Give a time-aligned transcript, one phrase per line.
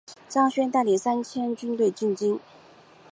[0.27, 2.39] 张勋带领三千军队进京。